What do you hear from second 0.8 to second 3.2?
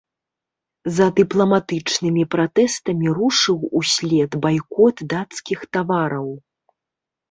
За дыпламатычнымі пратэстамі